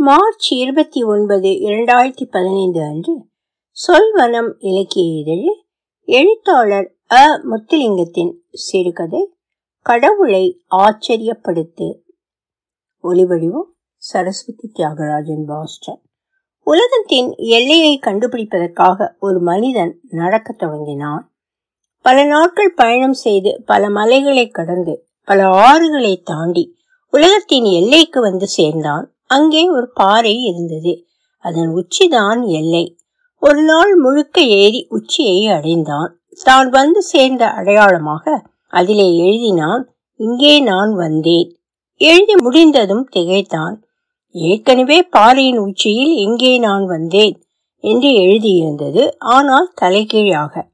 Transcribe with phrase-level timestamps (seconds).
[0.00, 3.26] March இருபத்தி ஒன்பது இரண்டாயிரத்தி பதினைந்து அன்று
[3.76, 5.64] சொல்வனம் இலக்கிய இதழில்
[6.02, 7.42] எழுத்தாளர் அ.
[7.50, 9.34] முத்துலிங்கத்தின் சிறுகதை
[9.80, 11.98] கடவுளை ஆச்சரியப்படுத்து.
[13.04, 16.00] ஒளிவடிவம் சரஸ்வதி தியாகராஜன் பாஸ்டன்.
[16.66, 21.34] உலகத்தின் எல்லையை கண்டுபிடிப்பதற்காக ஒரு மனிதன் நடக்கத் தொடங்கினான்.
[21.98, 26.76] பல நாட்கள் பயணம் செய்து பல மலைகளை கடந்து பல ஆறுகளை தாண்டி
[27.10, 29.17] உலகத்தின் எல்லைக்கு வந்து சேர்ந்தான்.
[29.30, 30.92] அங்கே ஒரு பாறை இருந்தது.
[31.44, 32.84] அதன் உச்சிதான் எல்லை.
[33.42, 36.12] ஒரு நாள் முழுக்க ஏறி உச்சியை அடைந்தான்.
[36.40, 38.24] தான் வந்து சேர்ந்த அடையாளமாக
[38.72, 39.82] அதிலே எழுதினான்
[40.20, 41.48] இங்கே நான் வந்தேன்.
[42.00, 43.76] எழுதி முடிந்ததும் திகைத்தான்.
[44.34, 47.36] ஏற்கனவே பாறையின் உச்சியில் இங்கே நான் வந்தேன்
[47.84, 49.02] என்று எழுதியிருந்தது.
[49.18, 50.64] ஆனால் தலைகீழாக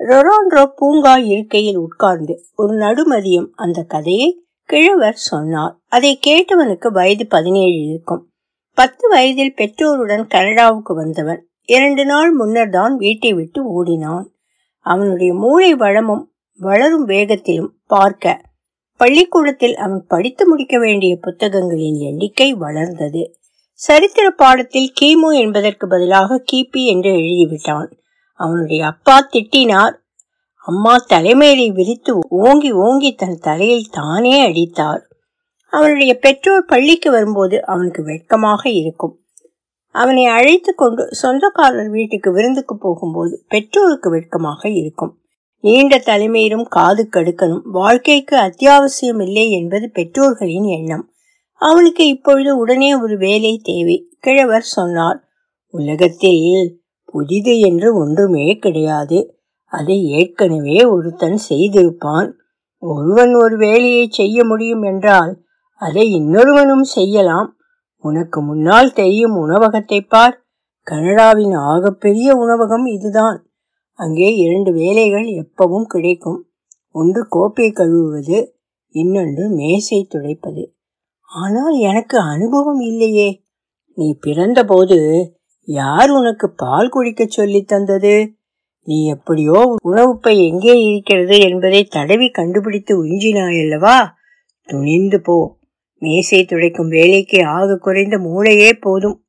[0.00, 4.28] ரொரான்ரோ பூங்கா இருக்கையில் உட்கார்ந்து ஒரு நடுமதியம் அந்த கதையை
[4.68, 8.22] கிழவர் சொன்னார் அதை கேட்டவனுக்கு வயது பதினேழு இருக்கும்.
[8.78, 11.48] பத்து வயதில் பெற்றோருடன் கனடாவுக்கு வந்தவன்.
[11.68, 14.26] இரண்டு நாள் முன்னர் தான் வீட்டை விட்டு ஓடினான்.
[14.86, 16.24] அவனுடைய மூளை வளமும்
[16.60, 18.42] வளரும் வேகத்திலும் பார்க்க
[19.00, 23.22] பள்ளிக்கூடத்தில் அவன் படித்து முடிக்க வேண்டிய புத்தகங்களின் எண்ணிக்கை வளர்ந்தது.
[23.80, 27.88] சரித்திர பாடத்தில் கிமு என்பதற்கு பதிலாக கிபி என்று எழுதிவிட்டான்.
[28.40, 29.94] அவனுடைய அப்பா திட்டினார்
[30.64, 35.02] அம்மா தலைமையை விரித்து ஓங்கி ஓங்கி தன் தலையில் தானே அடித்தார்
[35.68, 39.18] அவனுடைய பெற்றோர் பள்ளிக்கு வரும்போது அவனுக்கு வெட்கமாக இருக்கும்.
[39.90, 45.18] அவனை அழைத்து கொண்டு சொந்தக்காரர் வீட்டுக்கு விருந்துக்கு போகும்போது பெற்றோருக்கு வெட்கமாக இருக்கும்.
[45.60, 51.12] நீண்ட தலைமையிலும் காது கடுக்கணும் வாழ்க்கைக்கு அத்தியாவசியம் இல்லை என்பது பெற்றோர்களின் எண்ணம்.
[51.52, 54.08] அவனுக்கு இப்பொழுது உடனே ஒரு வேலை தேவை.
[54.20, 55.28] கிழவர் சொன்னார்
[55.68, 59.33] உலகத்தில் புதிது என்று ஒன்றுமே கிடையாது.
[59.74, 62.28] அதை ஏற்கனவே ஒருத்தன் செய்திருப்பான்.
[62.82, 65.32] ஒருவன் ஒரு வேலையை செய்ய முடியும் என்றால்
[65.80, 67.50] அதை இன்னொருவனும் செய்யலாம்.
[68.04, 70.36] உனக்கு முன்னால் தெரியும் உணவகத்தை பார்.
[70.86, 73.38] கனடாவின் ஆகப்பெரிய உணவகம் இதுதான்.
[73.98, 76.40] அங்கே இரண்டு வேலைகள் எப்பவும் கிடைக்கும்.
[76.94, 78.38] ஒன்று கோப்பை கழுவுவது
[78.94, 80.64] இன்னொன்று மேசை துடைப்பது.
[81.30, 83.28] ஆனால் எனக்கு அனுபவம் இல்லையே.
[83.98, 84.98] நீ பிறந்தபோது
[85.68, 88.14] யார் உனக்கு பால் குடிக்கச் சொல்லி தந்தது?
[88.84, 93.98] நீ எப்படியோ உணவுப்பை எங்கே இருக்கிறது என்பதை தடவி கண்டுபிடித்து உறிஞ்சினாயல்லவா?
[94.66, 95.58] துணிந்து போ.
[95.98, 99.24] மேசை துடைக்கும் வேலைக்கு ஆக குறைந்த மூளையே போதும்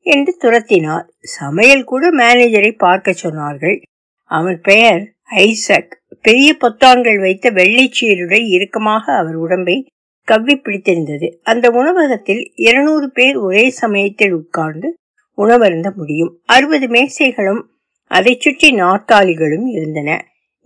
[0.00, 1.04] என்று துரத்தினார்.
[1.20, 3.82] சமையல் கூட மேனேஜரை பார்க்க சொன்னார்கள்.
[4.24, 5.98] அவன் பெயர் ஐசக்.
[6.22, 9.86] பெரிய பொத்தான்கள் வைத்த வெள்ளைச்சீருடன் இறுக்கமாக அவர் உடம்பை
[10.24, 11.40] கவ்வி பிடித்திருந்தது.
[11.42, 14.94] அந்த உணவகத்தில் இருநூறு பேர் ஒரே சமயத்தில் உட்கார்ந்து
[15.38, 16.40] உணவருந்த முடியும்.
[16.46, 17.70] அறுபது மேசைகளும்
[18.10, 20.10] அதை சுற்றி நாற்காலிகளும் இருந்தன.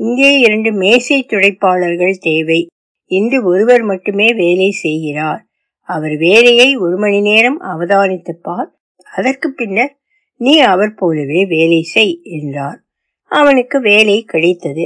[0.00, 2.60] இங்கே இரண்டு மேசை துடைப்பாளர்கள் தேவை.
[3.10, 5.43] இன்று ஒருவர் மட்டுமே வேலை செய்கிறார்.
[5.88, 8.71] அவர் வேலையை ஒரு மணி நேரம் அவதானித்து பார்
[9.12, 9.93] அதற்கு பின்னர்
[10.41, 12.78] நீ அவர் போலவே வேலை செய் என்றார்.
[13.31, 14.84] அவனுக்கு வேலை கிடைத்தது.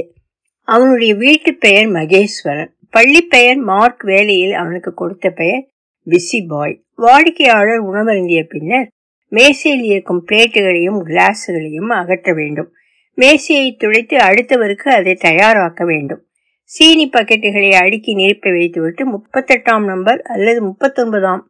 [0.67, 2.71] அவனுடைய வீட்டு பெயர் மகேஸ்வரன்.
[2.89, 5.63] பள்ளி பெயர் மார்க் வேலையில் அவனுக்கு கொடுத்த பெயர்
[6.07, 8.87] பிஸி பாய் வாடிக்கையாளர் உணவருந்திய பின்னர்
[9.29, 12.71] மேசையில் இருக்கும் பிளேட்டுகளையும் கிளாஸுகளையும் அகற்ற வேண்டும்.
[13.13, 16.23] மேசையை துடைத்து அடுத்தவருக்கு அதை தயாராக்க வேண்டும்.
[16.63, 21.41] சீனி பக்கெட்டுகளை அடுக்கி நிரப்பி வைத்துவிட்டு முப்பத்தெட்டாம் நம்பர் அல்லது முப்பத்தொன்பதாம்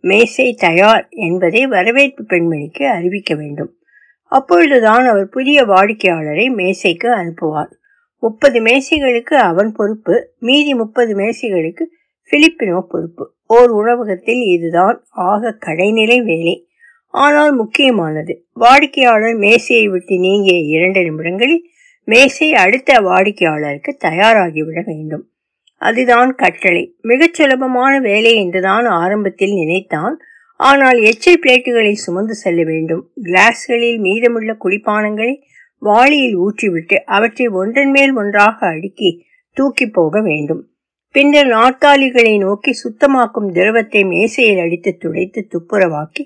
[0.00, 3.76] மேசை தயார் என்பதை வரவேற்பு பெண்மணிக்கு அறிவிக்க வேண்டும்.
[4.22, 7.72] அப்பொழுதுதான் அவர் புதிய வாடிக்கையாளரை மேசைக்கு அனுப்புவார்.
[8.18, 11.84] முப்பது மேசைகளுக்கு அவன் பொறுப்பு மீதி முப்பது மேசைகளுக்கு
[12.30, 13.34] பிலிப்பினோ பொறுப்பு.
[13.46, 16.68] ஓர் உணவகத்தில் இதுதான் ஆக கடைநிலை வேலை.
[17.14, 18.46] ஆனால் முக்கியமானது.
[18.52, 21.64] வாடிக்கையாளர் மேசையை விட்டு நீங்கிய இரண்டு நிமிடங்களில்
[22.04, 25.28] மேசை அடுத்த வாடிக்கையாளருக்கு தயாராகிவிட வேண்டும்.
[25.76, 26.96] அதுதான் கட்டளை.
[27.00, 30.18] மிகச் சுலபமான வேலை என்றுதான் ஆரம்பத்தில் நினைத்தான்.
[30.56, 33.10] ஆனால் எச்சில் பிளேட்டுகளை சுமந்து செல்ல வேண்டும்.
[33.22, 35.42] கிளாஸ்களில் மீதமுள்ள குளிப்பானங்களை
[35.78, 40.68] வாளியில் ஊற்றிவிட்டு அவற்றை ஒன்றன் மேல் ஒன்றாக அடுக்கி தூக்கி போக வேண்டும்.
[41.10, 46.24] பின்னர் நாற்காலிகளை நோக்கி சுத்தமாக்கும் திரவத்தை மேசையில் அடித்து துடைத்து துப்புரவாக்கி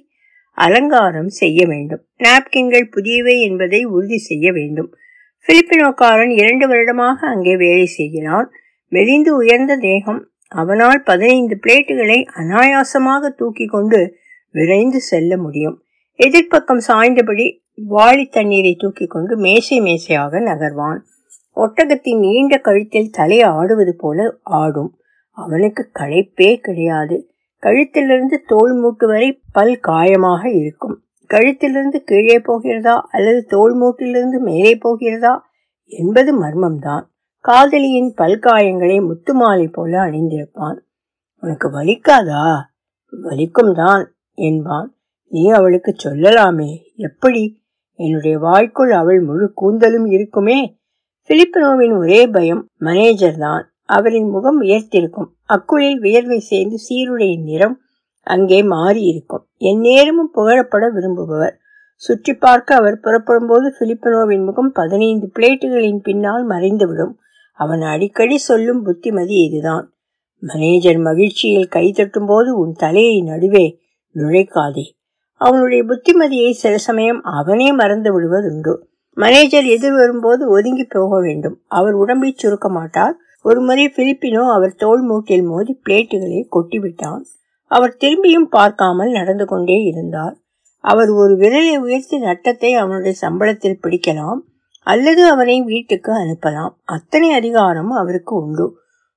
[0.59, 2.03] அலங்காரம் செய்ய வேண்டும்.
[2.19, 4.91] நாப்கின்கள் புதியவை என்பதை உறுதி செய்ய வேண்டும்.
[5.47, 8.51] பிலிப்பினோக்காரன் இரண்டு வருடமாக அங்கே வேலை செய்கிறான்.
[8.89, 14.01] மெலிந்து உயர்ந்த தேகம் அவனால் பதினைந்து பிளேட்டுகளை அனாயாசமாக தூக்கி கொண்டு
[14.51, 15.77] விரைந்து செல்ல முடியும்.
[16.19, 17.47] எதிர்ப்பக்கம் சாய்ந்தபடி
[17.91, 21.01] வாளி தண்ணீரை தூக்கி கொண்டு மேசை மேசையாக நகர்வான்.
[21.57, 24.93] ஒட்டகத்தின் நீண்ட கழுத்தில் தலை ஆடுவது போல ஆடும்.
[25.39, 27.16] அவனுக்கு களைப்பே கிடையாது.
[27.63, 31.03] கழுத்திலிருந்து தோல் மூட்டு வரை பல் காயமாக இருக்கும்.
[31.28, 35.47] கழுத்திலிருந்து கீழே போகிறதா அல்லது தோல் மூட்டிலிருந்து மேலே போகிறதா
[35.84, 37.05] என்பது மர்மம்தான்.
[37.41, 40.78] காதலியின் பல்காயங்களை முத்து மாலை போல அணிந்திருப்பான்.
[41.41, 42.60] உனக்கு வலிக்காதா?
[43.22, 44.97] வலிக்கும் தான் என்பான்.
[45.28, 46.83] நீ அவளுக்கு சொல்லலாமே.
[46.95, 47.63] எப்படி?
[47.95, 50.78] என்னுடைய வாய்க்குள் அவள் முழு கூந்தலும் இருக்குமே.
[51.28, 55.37] பிலிப்பினோவின் ஒரே பயம் மேனேஜர் தான் அவரின் முகம் உயர்த்திருக்கும்.
[55.48, 57.77] அக்குளில் வியர்வை சேர்ந்து சீருடையின் நிறம்
[58.27, 59.45] அங்கே மாறி இருக்கும்.
[59.71, 61.54] எந்நேரமும் புகழப்பட விரும்புபவர்.
[62.03, 67.15] சுற்றி பார்க்க அவர் புறப்படும் போது பிலிப்பினோவின் முகம் பதினைந்து பிளேட்டுகளின் பின்னால் மறைந்துவிடும்.
[67.59, 69.86] அவன் அடிக்கடி சொல்லும் புத்திமதி இதுதான்.
[70.42, 73.66] மேனேஜர் மகிழ்ச்சியில் கை தட்டும் போது உன் தலையை நடுவே
[74.15, 74.84] நுழைக்காதே.
[75.41, 78.74] அவனுடைய புத்திமதியை சில சமயம் அவனே மறந்து விடுவதுண்டு.
[79.16, 81.56] மேனேஜர் எதிர் வரும்போது ஒதுங்கி போக வேண்டும்.
[81.68, 83.16] அவர் உடம்பை சுருக்க மாட்டார்.
[83.45, 87.23] ஒருமுறை பிலிப்பினோ அவர் தோல் மூட்டில் மோதி பிளேட்டுகளை கொட்டிவிட்டான்.
[87.71, 90.37] அவர் திரும்பியும் பார்க்காமல் நடந்து கொண்டே இருந்தார்.
[90.81, 94.41] அவர் ஒரு விரலை உயர்த்தி நட்டத்தை அவனுடைய சம்பளத்தில் பிடிக்கலாம்
[94.83, 96.75] அல்லது அவனை வீட்டுக்கு அனுப்பலாம்.
[96.85, 98.67] அத்தனை அதிகாரம் அவருக்கு உண்டு.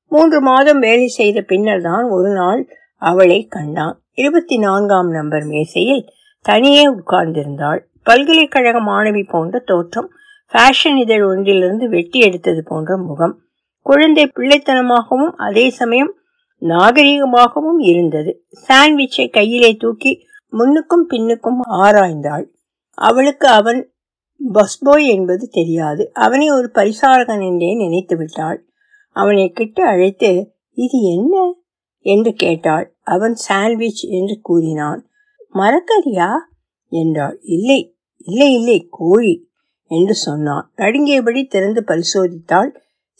[0.07, 2.61] மூன்று மாதம் வேலை செய்த பின்னர் தான் ஒரு நாள்
[3.01, 3.95] அவளை கண்டான்.
[4.13, 6.03] இருபத்தி நான்காம் நம்பர் மேசையில்
[6.45, 7.79] தனியே உட்கார்ந்திருந்தாள்.
[8.03, 10.09] பல்கலைக்கழக மாணவி போன்ற தோற்றம்
[10.53, 13.35] ஃபேஷன் இதழ் ஒன்றிலிருந்து வெட்டி எடுத்தது போன்ற முகம்.
[13.81, 16.15] குழந்தை பிள்ளைத்தனமாகவும் அதே சமயம்
[16.61, 18.45] நாகரீகமாகவும் இருந்தது.
[18.67, 20.25] சாண்ட்விச்சை கையிலே தூக்கி
[20.57, 22.45] முன்னுக்கும் பின்னுக்கும் ஆராய்ந்தாள்.
[22.93, 23.93] அவளுக்கு அவன்
[24.51, 26.11] பஸ்போய் என்பது தெரியாது.
[26.13, 28.65] அவனை ஒரு பரிசாரகன் என்றே நினைத்து விட்டாள்.
[29.09, 31.53] அவனை கிட்ட அழைத்து இது என்ன?
[31.99, 32.95] என்று கேட்டாள்.
[33.01, 35.09] அவன் சாண்ட்விச் என்று கூறினான்.
[35.53, 36.29] மரக்கறியா
[36.87, 37.39] என்றாள்.
[37.41, 39.49] இல்லை இல்லை இல்லை கோழி
[39.87, 40.71] என்று சொன்னான்.
[40.77, 42.69] நடுங்கியபடி திறந்து பரிசோதித்தாள்.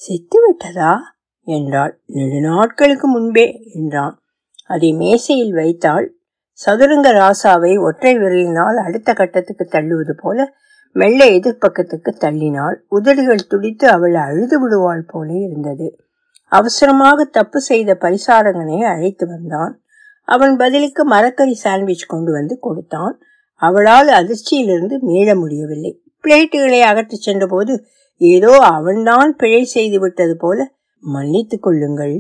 [0.08, 0.98] செத்துவிட்டதா?
[1.44, 2.02] என்றாள்.
[2.08, 4.22] நெடுநாட்களுக்கு முன்பே என்றான்.
[4.68, 6.16] அதை மேசையில் வைத்தாள்.
[6.52, 10.54] சதுரங்க ராசாவை ஒற்றை விரலினால் அடுத்த கட்டத்துக்கு தள்ளுவது போல
[10.94, 12.76] மெல்ல எதிர்ப்பக்கத்துக்கு தள்ளினாள்.
[12.88, 16.00] உதடுகள் துடித்து அவள் அழுது விடுவாள் போல இருந்தது.
[16.48, 19.82] அவசரமாக தப்பு செய்த பரிசாரங்கனை அழைத்து வந்தான்.
[20.24, 23.20] அவன் பதிலுக்கு மரக்கறி சாண்ட்விச் கொண்டு வந்து கொடுத்தான்.
[23.56, 26.02] அவளால் அதிர்ச்சியிலிருந்து மீள முடியவில்லை.
[26.24, 27.86] பிளேட்டுகளை அகற்றிச் சென்றபோது
[28.22, 30.60] ஏதோ அவன்தான் பிழை செய்து விட்டது போல
[31.04, 32.16] மன்னித்துக் கொள்ளுங்கள்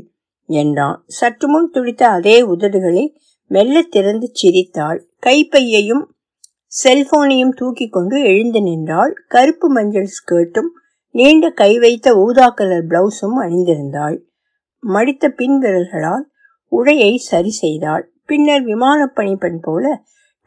[0.49, 0.97] என்றான்.
[1.07, 3.03] சற்று முன் துடித்த அதே உதடுகளை
[3.51, 4.99] மெல்ல திறந்து சிரித்தாள்.
[5.25, 6.03] கைப்பையையும்
[6.71, 9.13] செல்போனையும் தூக்கி கொண்டு எழுந்து நின்றாள்.
[9.27, 10.71] கருப்பு மஞ்சள் ஸ்கர்ட்டும்
[11.15, 14.17] நீண்ட கை வைத்த ஊதா கலர் பிளவுஸும் அணிந்திருந்தாள்.
[14.83, 16.25] மடித்த பின் விரல்களால்
[16.71, 18.03] உடையை சரி செய்தாள்.
[18.25, 19.85] பின்னர் விமான பணிப்பெண் போல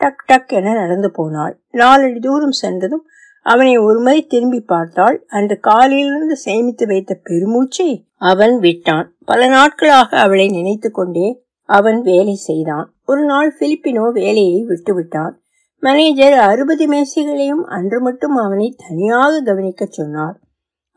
[0.01, 1.55] டக் டக் என நடந்து போனாள்.
[1.73, 3.05] நாலடி தூரம் சென்றதும்
[3.47, 5.17] அவனை ஒருமுறை திரும்பி பார்த்தாள்.
[5.29, 7.89] அன்று காலையிலிருந்து சேமித்து வைத்த பெருமூச்சை
[8.23, 9.09] அவன் விட்டான்.
[9.25, 11.29] பல நாட்களாக அவளை நினைத்து கொண்டே
[11.69, 12.87] அவன் வேலை செய்தான்.
[13.05, 15.35] ஒரு நாள் பிலிப்பினோ வேலையை விட்டுவிட்டான்
[15.83, 20.37] மேனேஜர் அறுபது மேசைகளையும் அன்று மட்டும் அவனை தனியாக கவனிக்க சொன்னார்.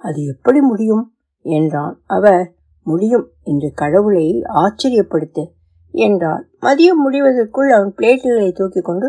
[0.01, 1.05] அது எப்படி முடியும்?
[1.45, 1.95] என்றான்.
[2.07, 2.45] அவர்
[2.85, 5.43] முடியும் என்று கடவுளை ஆச்சரியப்படுத்து
[5.93, 6.43] என்றார்.
[6.61, 9.07] மதியம் முடிவதற்குள் அவன் பிளேட்டுகளை தூக்கி கொண்டு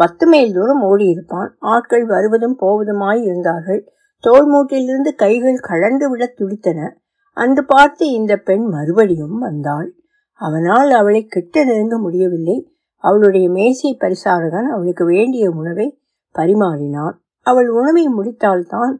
[0.00, 1.50] பத்து மைல் தூரம் ஓடியிருப்பான்.
[1.72, 3.80] ஆட்கள் வருவதும் போவதுமாய் இருந்தார்கள்.
[4.24, 6.80] தோல் மூட்டிலிருந்து கைகள் கழண்டு விட துடித்தன.
[7.36, 9.88] அன்று பார்த்து இந்த பெண் மறுபடியும் வந்தாள்.
[10.40, 12.56] அவனால் அவளை கிட்ட நெருங்க முடியவில்லை.
[13.04, 15.86] அவளுடைய மேசை பரிசாரகன் அவளுக்கு வேண்டிய உணவை
[16.34, 17.16] பரிமாறினான்.
[17.46, 18.92] அவள் உணவை முடித்தால்தான்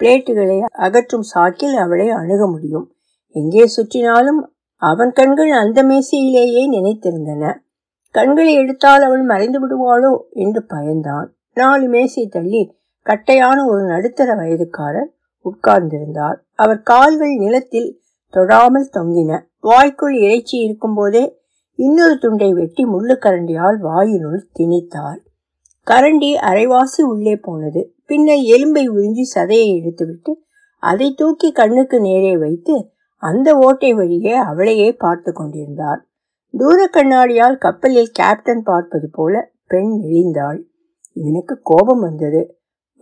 [0.00, 2.86] பிளேட்டுகளை அகற்றும் சாக்கில் அவளை அணுக முடியும்.
[3.34, 4.40] எங்கே சுற்றினாலும்
[4.82, 7.44] அவன் கண்கள் அந்த மேசையிலேயே நினைத்திருந்தன.
[8.18, 10.22] கண்களை எடுத்தால் அவள் மறைந்து விடுவாளோ?
[10.30, 11.26] என்று பயந்தான்.
[11.54, 15.10] நாலு மேசை தள்ளி கட்டையான ஒரு நடுத்தர வயதுக்காரர்
[15.44, 16.34] உட்கார்ந்திருந்தார்.
[16.54, 18.00] அவர் கால்கள் நிலத்தில்
[18.32, 19.40] தொடாமல் தொங்கின.
[19.60, 21.40] வாய்க்குள் இறைச்சி இருக்கும் போதே
[21.74, 25.20] இன்னொரு துண்டை வெட்டி முள்ளுக்கரண்டியால் வாயினுள் திணித்தார்.
[25.90, 27.94] கரண்டி அரைவாசி உள்ளே போனது.
[28.06, 30.34] பின்னர் எலும்பை உறிஞ்சி சதையை எடுத்துவிட்டு
[30.78, 36.07] அதை தூக்கி கண்ணுக்கு நேரே வைத்து அந்த ஓட்டை வழியே அவளையே பார்த்து கொண்டிருந்தார்.
[36.54, 39.34] தூர கண்ணாடியால் கப்பலில் கேப்டன் பார்ப்பது போல
[39.66, 40.58] பெண் நெளிந்தாள்
[41.12, 42.40] இவனுக்கு கோபம் வந்தது.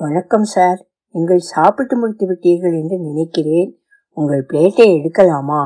[0.01, 0.81] வணக்கம் சார்
[1.15, 3.71] நீங்கள் சாப்பிட்டு முடித்து விட்டீர்கள் என்று நினைக்கிறேன்.
[4.17, 5.63] உங்கள் பிளேட்டை எடுக்கலாமா?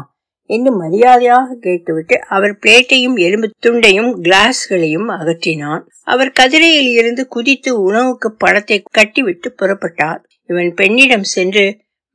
[0.50, 5.82] என்று மரியாதையாக கேட்டுவிட்டு அவர் பிளேட்டையும் எலும்பு துண்டையும் கிளாஸ்களையும் அகற்றினான்.
[6.04, 10.20] அவர் கதிரையில் இருந்து குதித்து உணவுக்கு படத்தை கட்டிவிட்டு புறப்பட்டார்.
[10.50, 11.66] இவன் பெண்ணிடம் சென்று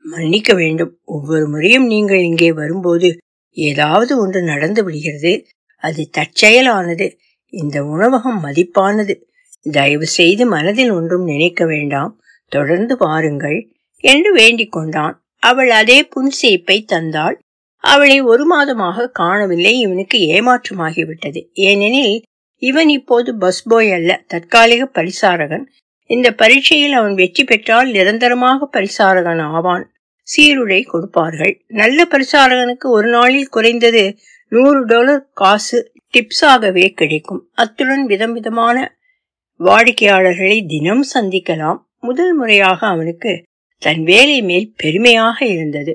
[0.06, 0.92] மன்னிக்க வேண்டும்.
[1.04, 3.10] ஒவ்வொரு முறையும் நீங்கள் இங்கே வரும்போது
[3.56, 5.46] ஏதாவது ஒன்று நடந்து விடுகிறது.
[5.78, 7.18] அது தற்செயலானது.
[7.50, 9.22] இந்த உணவகம் மதிப்பானது.
[9.72, 12.22] தயவு செய்து மனதில் ஒன்றும் நினைக்க வேண்டாம்.
[12.48, 13.72] தொடர்ந்து பாருங்கள்.
[14.00, 15.26] என்று வேண்டிக் கொண்டான்.
[15.40, 17.36] அவள் அதே புன்சேப்பை தந்தாள்.
[17.76, 19.80] அவளை ஒரு மாதமாக காணவில்லை.
[19.80, 21.48] இவனுக்கு ஏமாற்றமாகிவிட்டது.
[21.54, 22.24] ஏனெனில்
[22.56, 24.24] இவன் இப்போது பஸ் பாய் அல்ல.
[24.28, 25.64] தற்காலிக பரிசாரகன்.
[26.08, 29.95] இந்த பரீட்சையில் அவன் வெற்றி பெற்றால் நிரந்தரமாக பரிசாரகன் ஆவான்.
[30.28, 31.54] சீருடை கொடுப்பார்கள்.
[31.68, 34.04] நல்ல பரிசாரகனுக்கு ஒரு நாளில் குறைந்தது
[34.52, 37.50] நூறு டாலர் காசு டிப்ஸாகவே கிடைக்கும்.
[37.54, 38.78] அத்துடன் விதம் விதமான
[39.60, 41.80] வாடிக்கையாளர்களை தினம் சந்திக்கலாம்.
[42.00, 43.44] முதல் முறையாக அவனுக்கு
[43.82, 45.94] தன் வேலை மேல் பெருமையாக இருந்தது.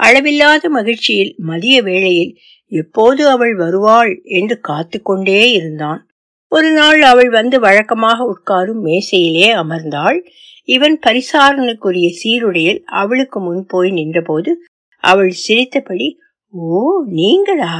[0.00, 2.32] அளவில்லாத மகிழ்ச்சியில் மதிய வேளையில்
[2.72, 6.00] எப்போது அவள் வருவாள் என்று காத்து கொண்டே இருந்தான்.
[6.52, 10.18] ஒரு நாள் அவள் வந்து வழக்கமாக உட்காரும் மேசையிலே அமர்ந்தாள்.
[10.70, 14.50] இவன் பரிசாரனுக்குரிய சீருடையில் அவளுக்கு முன் போய் நின்றபோது
[15.04, 16.08] அவள் சிரித்தபடி
[16.52, 17.74] ஓ நீங்களா?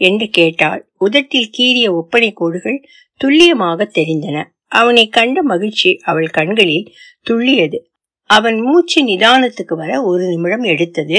[0.00, 0.80] என்று கேட்டாள்.
[0.98, 2.78] உதட்டில் கீறிய ஒப்பனை கோடுகள்
[3.20, 4.38] துல்லியமாக தெரிந்தன.
[4.72, 6.86] அவனை கண்ட மகிழ்ச்சி அவள் கண்களில்
[7.26, 7.78] துள்ளியது.
[8.30, 11.18] அவன் மூச்சு நிதானத்துக்கு வர ஒரு நிமிடம் எடுத்தது.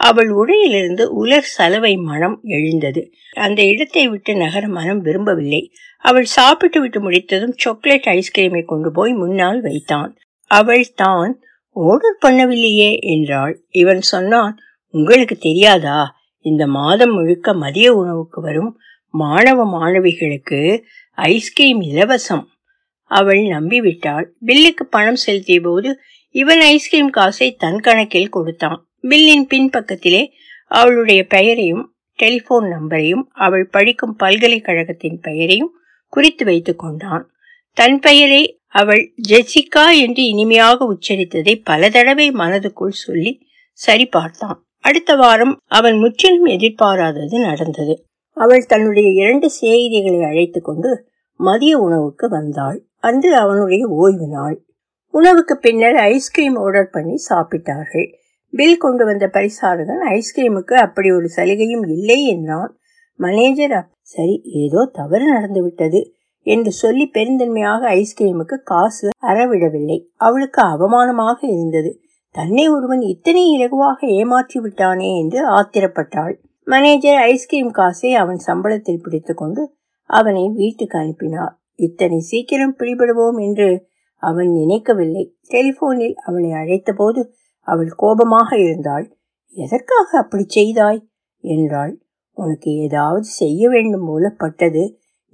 [0.00, 3.02] அவள் உடையிலிருந்து உலர் சலவை மனம் எழுந்தது.
[3.36, 5.62] அந்த இடத்தை விட்டு நகர மனம் விரும்பவில்லை.
[6.04, 10.12] அவள் சாப்பிட்டு விட்டு முடித்ததும் சாக்லேட் ஐஸ்கிரீமை கொண்டு போய் முன்னால் வைத்தான்.
[10.46, 13.64] அவள் தான் ஆர்டர் பண்ணவில்லையே என்றாள்.
[13.70, 14.56] இவன் சொன்னான்
[14.90, 16.16] உங்களுக்கு தெரியாதா?
[16.40, 22.44] இந்த மாதம் முழுக்க மதிய உணவுக்கு வரும் மாணவ மாணவிகளுக்கு ஐஸ்கிரீம் இலவசம்.
[23.04, 24.26] அவள் நம்பிவிட்டாள்.
[24.46, 25.98] பில்லுக்கு பணம் செலுத்திய போது
[26.30, 28.88] இவன் ஐஸ்கிரீம் காசை தன் கணக்கில் கொடுத்தான்.
[29.02, 30.26] பில்லின் பின்பக்கத்திலே
[30.66, 35.76] அவளுடைய பெயரையும் டெலிபோன் நம்பரையும் அவள் படிக்கும் பல்கலைக்கழகத்தின் பெயரையும்
[36.08, 37.33] குறித்து வைத்துக் கொண்டான்.
[37.76, 44.66] தன் பெயரை அவள் ஜெசிகா என்று இனிமையாக உச்சரித்ததை பல தடவை மனதுக்குள் சொல்லி சரி பார்த்தான்.
[44.78, 48.04] அடுத்த வாரம் அவன் முற்றிலும் எதிர்பாராதது நடந்தது.
[48.30, 52.86] அவள் தன்னுடைய இரண்டு செய்திகளை அழைத்து கொண்டு மதிய உணவுக்கு வந்தாள்.
[52.98, 54.64] அன்று அவனுடைய ஓய்வு நாள்.
[55.10, 58.08] உணவுக்கு பின்னர் ஐஸ்கிரீம் ஆர்டர் பண்ணி சாப்பிட்டார்கள்.
[58.50, 62.78] பில் கொண்டு வந்த பரிசாரகன் ஐஸ்கிரீமுக்கு அப்படி ஒரு சலுகையும் இல்லை என்றான்.
[63.12, 66.13] மேனேஜர் சரி ஏதோ தவறு நடந்துவிட்டது.
[66.46, 69.98] என்று சொல்லி பெருந்தன்மையாக ஐஸ்கிரீமுக்கு காசு அறவிடவில்லை.
[70.16, 71.90] அவளுக்கு அவமானமாக இருந்தது.
[72.34, 76.34] தன்னை ஒருவன் இத்தனை இலகுவாக ஏமாற்றி விட்டானே என்று ஆத்திரப்பட்டாள்.
[76.66, 79.62] மேனேஜர் ஐஸ்கிரீம் காசை அவன் சம்பளத்தில் பிடித்துக்கொண்டு
[80.10, 81.54] அவனை வீட்டுக்கு அனுப்பினார்.
[81.74, 83.68] இத்தனை சீக்கிரம் பிடிபடுவோம் என்று
[84.22, 85.24] அவன் நினைக்கவில்லை.
[85.48, 87.22] டெலிபோனில் அவளை அழைத்தபோது
[87.68, 89.06] அவள் கோபமாக இருந்தாள்.
[89.56, 91.00] எதற்காக அப்படி செய்தாய்?
[91.44, 91.92] என்றாள்.
[92.36, 94.84] உனக்கு ஏதாவது செய்ய வேண்டும் போல பட்டது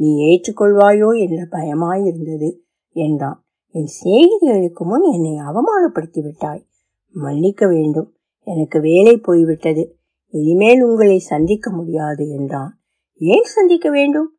[0.00, 2.50] நீ ஏற்றுக்கொள்வாயோ என்ற பயமாயிருந்தது
[2.92, 3.44] என்றான்.
[3.72, 6.66] என் சிநேகிதிகளுக்கு முன் என்னை அவமானப்படுத்தி விட்டாய்
[7.12, 8.14] மன்னிக்க வேண்டும்.
[8.42, 9.96] எனக்கு வேலை போய்விட்டது.
[10.26, 12.80] இனிமேல் உங்களை சந்திக்க முடியாது என்றான்.
[13.14, 14.36] ஏன் சந்திக்க வேண்டும்?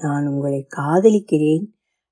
[0.00, 1.64] நான் உங்களை காதலிக்கிறேன்.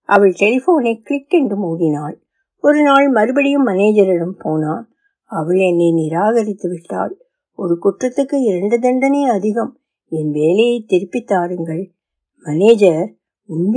[0.02, 2.16] அவள் டெலிபோனை கிளிக் என்று மூடினாள்.
[2.60, 4.90] ஒரு நாள் மறுபடியும் மேனேஜரிடம் போனான்.
[5.24, 7.14] அவள் என்னை நிராகரித்து விட்டாள்.
[7.52, 9.78] ஒரு குற்றத்துக்கு இரண்டு தண்டனை அதிகம்.
[10.08, 11.84] என் வேலையை திருப்பி தாருங்கள்.
[12.46, 13.72] மனேஜர் உன்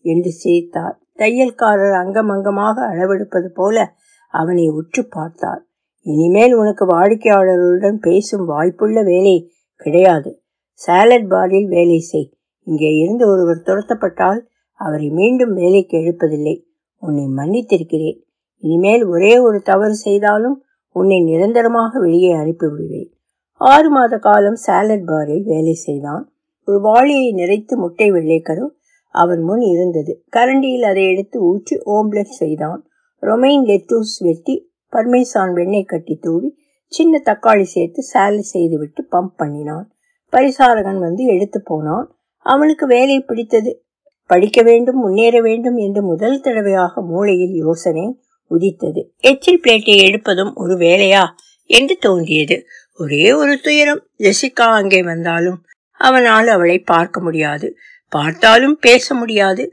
[0.00, 1.00] என்று சிரித்தார்.
[1.16, 3.94] தையல்காரர் அங்கமங்கமாக அளவெடுப்பது போல
[4.28, 5.66] அவனை உற்று பார்த்தார்.
[6.00, 10.42] இனிமேல் உனக்கு வாடிக்கையாளர்களுடன் பேசும் வாய்ப்புள்ள வேலை கிடையாது.
[10.72, 12.32] சாலட் பாரில் வேலை செய்.
[12.62, 14.40] இங்கே இருந்து ஒருவர் துரத்தப்பட்டால்
[14.72, 16.66] அவரை மீண்டும் வேலைக்கு எழுப்பதில்லை.
[16.98, 18.20] உன்னை மன்னித்திருக்கிறேன்.
[18.58, 23.10] இனிமேல் ஒரே ஒரு தவறு செய்தாலும் உன்னை நிரந்தரமாக வெளியே அனுப்பிவிடுவேன்.
[23.52, 26.35] ஆறு மாத காலம் சாலட் பாரில் வேலை செய்தான்.
[26.66, 28.68] ஒரு வாளியை நிறைத்து முட்டை வெள்ளைக்கரு
[29.08, 30.24] அவன் முன் இருந்தது.
[30.36, 32.88] கரண்டியில் அதை எடுத்து ஊற்றி ஓம்லெட் செய்தான்.
[33.22, 39.94] ரொமைன் லெட்டூஸ் வெட்டி பர்மேசான் வெண்ணெய் கட்டி தூவி சின்ன தக்காளி சேர்த்து சாலட் செய்துவிட்டு பம்ப் பண்ணினான்.
[40.32, 42.16] பரிசாரகன் வந்து எடுத்து போனான்.
[42.38, 43.84] அவனுக்கு வேலை பிடித்தது.
[44.26, 49.12] படிக்க வேண்டும் முன்னேற வேண்டும் என்று முதல் தடவையாக மூளையில் யோசனை உதித்தது.
[49.18, 51.24] எச்சில் பிளேட்டை எடுப்பதும் ஒரு வேலையா?
[51.64, 52.64] என்று தோன்றியது.
[52.96, 54.02] ஒரே ஒரு துயரம்.
[54.18, 55.62] ஜெசிகா அங்கே வந்தாலும்
[56.00, 57.68] அவனால் அவளை பார்க்க முடியாது.
[58.12, 59.64] பார்த்தாலும் பேச முடியாது.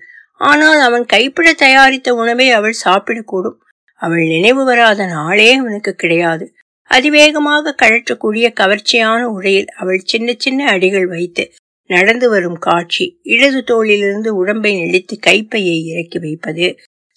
[0.41, 3.57] ஆனால் அவன் கைப்பிட தயாரித்த உணவை அவள் சாப்பிடக்கூடும்.
[4.01, 6.45] அவள் நினைவு வராத நாளே அவனுக்கு கிடையாது.
[6.89, 11.43] அதிவேகமாக கழற்றக்கூடிய கவர்ச்சியான உடையில் அவள் சின்ன சின்ன அடிகள் வைத்து
[11.89, 16.67] நடந்து வரும் காட்சி இடது தோளிலிருந்து உடம்பை நெளித்து கைப்பையை இறக்கி வைப்பது.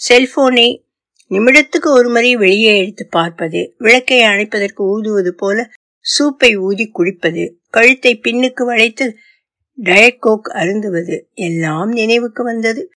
[0.01, 0.69] செல்போனை
[1.31, 3.61] நிமிடத்துக்கு ஒரு முறை வெளியே எடுத்து பார்ப்பது.
[3.79, 5.71] விளக்கை அணைப்பதற்கு ஊதுவது போல
[6.07, 9.17] சூப்பை ஊதி குடிப்பது கழுத்தை பின்னுக்கு வளைத்து
[9.83, 12.91] டயக்கோக் அருந்துவது எல்லாம் நினைவுக்கு வந்தது.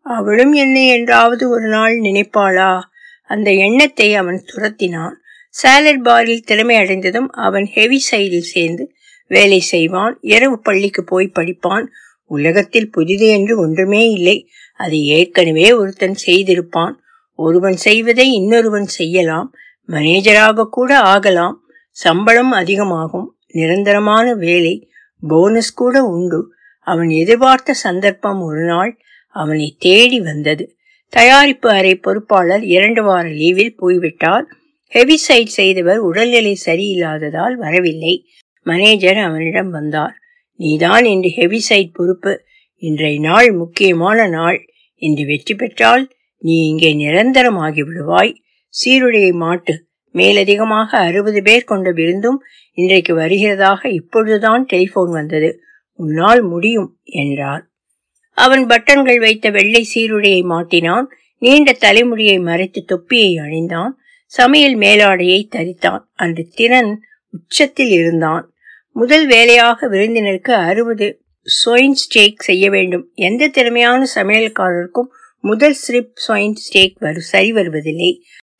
[0.00, 2.80] அவளும் என்னை என்றாவது ஒரு நாள் நினைப்பாளா?
[3.22, 5.14] அந்த எண்ணத்தை அவன் துரத்தினான்.
[5.48, 8.92] சாலட் பாரில் திறமை அடைந்ததும் அவன் ஹெவி சைடில் சேர்ந்து
[9.26, 10.18] வேலை செய்வான்.
[10.20, 11.86] இரவு பள்ளிக்கு போய் படிப்பான்.
[12.24, 14.48] உலகத்தில் புதிது என்று ஒன்றுமே இல்லை.
[14.74, 16.94] அதை ஏற்கனவே ஒருத்தன் செய்திருப்பான்.
[17.34, 19.54] ஒருவன் செய்வதை இன்னொருவன் செய்யலாம்.
[19.88, 21.56] மேனேஜராக கூட ஆகலாம்.
[21.96, 24.88] சம்பளம் அதிகமாகும் நிரந்தரமான வேலை
[25.28, 26.52] போனஸ் கூட உண்டு.
[26.80, 28.98] அவன் எதிர்பார்த்த சந்தர்ப்பம் ஒரு நாள்
[29.28, 30.76] அவனை தேடி வந்தது.
[31.08, 34.46] தயாரிப்பு அறை பொறுப்பாளர் இரண்டு வார லீவில் போய்விட்டார்.
[34.92, 38.24] ஹெவிசைட் செய்தவர் உடல்நிலை சரியில்லாததால் வரவில்லை.
[38.62, 40.14] மேனேஜர் அவனிடம் வந்தார்.
[40.52, 42.44] நீதான் இன்று ஹெவிசைட் பொறுப்பு.
[42.76, 44.66] இன்றைய நாள் முக்கியமான நாள்.
[44.94, 48.34] இன்று வெற்றி பெற்றால் நீ இங்கே நிரந்தரமாகி விடுவாய்.
[48.68, 49.85] சீருடையை மாட்டு.
[50.16, 52.42] மேலதிகமாக அறுபது பேர் கொண்ட விருந்தும்
[52.72, 55.60] இன்றைக்கு வருகிறதாக இப்பொழுதுதான் டெலிபோன் வந்தது.
[55.92, 57.64] உன்னால் முடியும் என்றார்.
[58.34, 61.04] அவன் பட்டன்கள் வைத்த வெள்ளை சீருடையை மாட்டினான்.
[61.38, 63.90] நீண்ட தலைமுடியை மறைத்து தொப்பியை அணிந்தான்.
[64.26, 66.02] சமையல் மேலாடையை தரித்தான்.
[66.14, 68.44] அன்று திறன் உச்சத்தில் இருந்தான்.
[68.92, 71.06] முதல் வேலையாக விருந்தினருக்கு அறுபது
[71.66, 73.10] சொயின் ஸ்டேக் செய்ய வேண்டும்.
[73.14, 78.12] எந்த திறமையான சமையல்காரருக்கும் முதல் ஸ்ரிப் சொயின் ஸ்டேக் வரு சரி வருவதில்லை.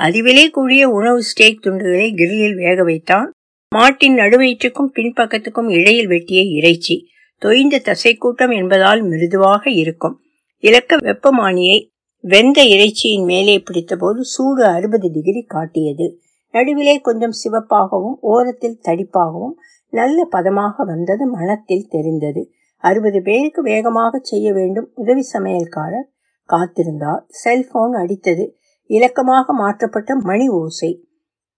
[0.03, 3.33] அதிவிலை கூடிய உணவு ஸ்டேக் துண்டுகளை கிரில்லில் வேக வைத்தான்.
[3.69, 7.07] மாட்டின் நடுவயிற்றுக்கும் பின்பக்கத்துக்கும் இடையில் வெட்டிய இறைச்சி
[7.43, 10.21] தொய்ந்த தசைக்கூட்டம் என்பதால் மிருதுவாக இருக்கும்.
[10.59, 11.79] இலக்க வெப்பமானியை
[12.21, 16.21] வெந்த இறைச்சியின் மேலே பிடித்தபோது சூடு அறுபது டிகிரி காட்டியது.
[16.51, 19.57] நடுவிலே கொஞ்சம் சிவப்பாகவும் ஓரத்தில் தடிப்பாகவும்
[19.91, 22.51] நல்ல பதமாக வந்தது மனத்தில் தெரிந்தது.
[22.77, 26.09] அறுபது பேருக்கு வேகமாக செய்ய வேண்டும் உதவி சமையல்காரர்
[26.49, 27.23] காத்திருந்தார்.
[27.29, 28.57] செல்போன் அடித்தது.
[28.87, 31.09] இலக்கமாக மாற்றப்பட்ட மணி ஓசை.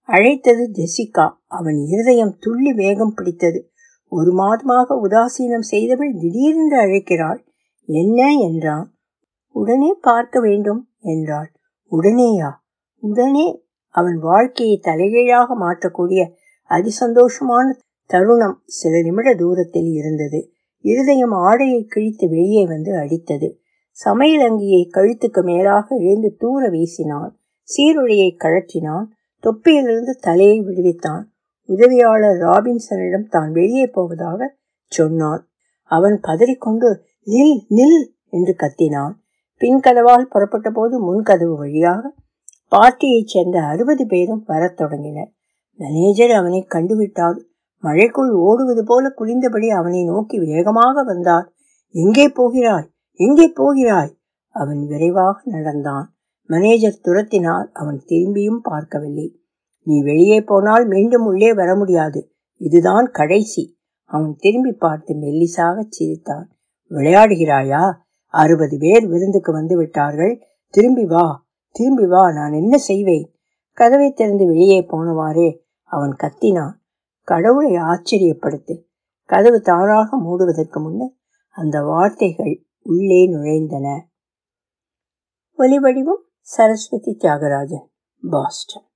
[0.01, 1.31] அழைத்தது ஜெசிகா.
[1.47, 3.71] அவன் இருதயம் துள்ளி வேகம் பிடித்தது.
[4.07, 7.45] ஒரு மாதமாக உதாசீனம் செய்தவள் திடீரென்று அழைக்கிறாள்.
[7.85, 8.31] என்ன?
[8.31, 8.93] என்றான்.
[9.47, 11.51] உடனே பார்க்க வேண்டும் என்றாள்.
[11.91, 12.51] உடனேயா?
[12.99, 13.63] உடனே.
[13.87, 16.31] அவன் வாழ்க்கையை தலைகீழாக மாற்றக்கூடிய
[16.69, 20.51] அதிசந்தோஷமான தருணம் சில நிமிட தூரத்தில் இருந்தது.
[20.79, 23.61] இருதயம் ஆடையை கிழித்து வெளியே வந்து அடித்தது.
[24.05, 27.31] சமையலங்கியை கழுத்துக்கு மேலாக எழுந்து தூர வீசினான்.
[27.61, 29.05] சீருடையை கழற்றினான்.
[29.43, 31.23] தொப்பியிலிருந்து தலையை விடுவித்தான்.
[31.69, 35.47] உதவியாளர் ராபின்சனிடம் தான் வெளியே போவதாக சொன்னான்.
[35.83, 36.89] அவன் பதறிக்கொண்டு
[37.27, 39.13] நில் நில் என்று கத்தினான்.
[39.61, 42.13] பின் கதவால் புறப்பட்ட போது முன்கதவு வழியாக
[42.71, 45.31] பார்ட்டியைச் சேர்ந்த அறுபது பேரும் வரத் தொடங்கினர்.
[45.79, 47.39] மேனேஜர் அவனை கண்டுவிட்டார்.
[47.83, 51.53] மழைக்குள் ஓடுவது போல குளிந்தபடி அவனை நோக்கி வேகமாக வந்தார்.
[51.95, 52.89] எங்கே போகிறாய்?
[53.19, 54.17] எங்கே போகிறாய்?
[54.49, 56.15] அவன் விரைவாக நடந்தான்.
[56.45, 59.41] மேனேஜர் துரத்தினால் அவன் திரும்பியும் பார்க்கவில்லை.
[59.83, 62.31] நீ வெளியே போனால் மீண்டும் உள்ளே வர முடியாது.
[62.57, 63.79] இதுதான் கடைசி.
[64.03, 66.47] அவன் திரும்பி பார்த்து மெல்லிசாக சிரித்தான்.
[66.89, 67.93] விளையாடுகிறாயா?
[68.25, 70.41] அறுபது பேர் விருந்துக்கு வந்து விட்டார்கள்.
[70.69, 71.47] திரும்பி வா.
[71.71, 72.31] திரும்பி வா.
[72.31, 73.35] நான் என்ன செய்வேன்?
[73.73, 76.73] கதவை திறந்து வெளியே போனவாறே அவன் கத்தினான்.
[77.23, 78.83] கடவுளை ஆச்சரியப்படுத்து.
[79.25, 81.13] கதவு தானாக மூடுவதற்கு முன்னர்
[81.49, 84.09] அந்த வார்த்தைகள் உள்ளே நுழைந்தன.
[85.57, 87.87] ஒலிவடிவம் சரஸ்வதி தியாகராஜன்
[88.29, 88.88] பாஸ்டன்.